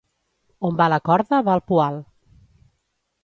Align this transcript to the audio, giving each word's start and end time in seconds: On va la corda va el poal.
On 0.69 0.77
va 0.79 0.87
la 0.93 0.97
corda 1.09 1.41
va 1.49 1.53
el 1.59 1.63
poal. 1.73 1.99